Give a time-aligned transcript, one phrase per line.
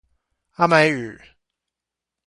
[0.55, 1.15] 阿美語